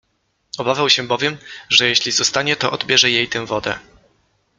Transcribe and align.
Obawiał 0.57 0.89
się 0.89 1.03
bowiem, 1.07 1.37
że, 1.69 1.87
jeśli 1.87 2.11
zostanie, 2.11 2.55
to 2.55 2.71
odbierze 2.71 3.09
jej 3.11 3.29
tę 3.29 3.45
wodę. 3.45 3.79